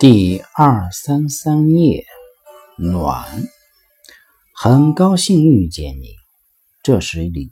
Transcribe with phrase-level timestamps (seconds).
[0.00, 2.06] 第二三三夜，
[2.78, 3.44] 暖，
[4.54, 6.16] 很高兴遇见你，
[6.82, 7.50] 这是你。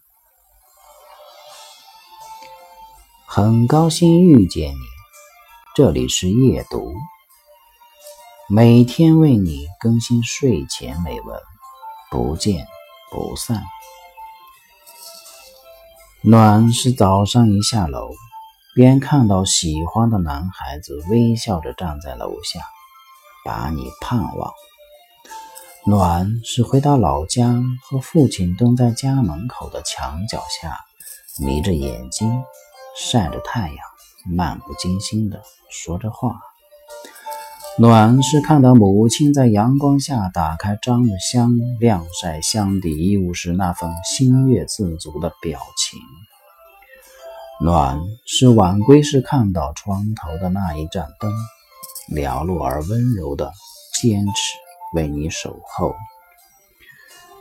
[3.26, 4.78] 很高兴遇见你，
[5.76, 6.94] 这里是夜读，
[8.48, 11.38] 每天为你更新睡前美文，
[12.10, 12.66] 不见
[13.10, 13.62] 不散。
[16.22, 18.08] 暖是早上一下楼。
[18.78, 22.60] 便看到喜欢的男孩子微笑着站在楼下，
[23.44, 24.52] 把你盼望。
[25.84, 30.78] 暖是回到老家，和父亲蹲在家门口的墙角下，
[31.44, 32.30] 眯着眼睛
[32.96, 33.78] 晒着太阳，
[34.30, 36.38] 漫不经心地说着话。
[37.80, 45.98] 暖是看到母亲在阳光下打开樟木箱晾晒箱底衣物时那份心悦自足的表情。
[47.60, 51.32] 暖是晚归时看到窗头的那一盏灯，
[52.14, 53.52] 寥落而温柔的
[54.00, 54.32] 坚持
[54.94, 55.92] 为你守候。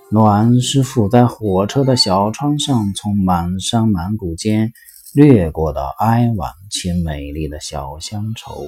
[0.10, 4.74] 暖是伏在火车的小窗上，从满山满谷间
[5.14, 8.66] 掠过的哀婉且美丽的小乡愁。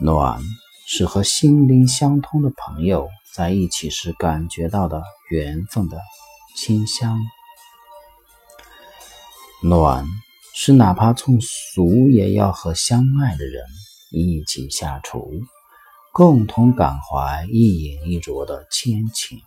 [0.00, 0.40] 暖
[0.86, 5.98] 是和心灵相通的朋友在一起时感觉到的缘分的
[6.54, 7.18] 清香。
[9.60, 10.06] 暖
[10.54, 13.64] 是哪怕从俗，也要和相爱的人
[14.12, 15.32] 一起下厨，
[16.12, 19.40] 共同感怀一饮一啄的亲情。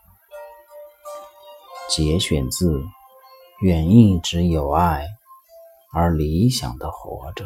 [1.90, 2.80] 节选自
[3.62, 5.08] 《远一直有爱
[5.94, 7.46] 而理想的活着》。